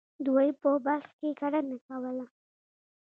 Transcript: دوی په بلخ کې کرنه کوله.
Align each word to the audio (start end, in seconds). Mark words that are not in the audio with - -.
دوی 0.25 0.47
په 0.61 0.69
بلخ 0.85 1.07
کې 1.19 1.29
کرنه 1.39 1.77
کوله. 1.87 2.25